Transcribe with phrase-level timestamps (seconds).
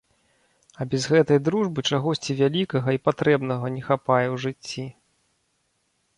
[0.79, 4.89] А без гэтай дружбы чагосьці вялікага і патрэбнага не хапае ў жыцці.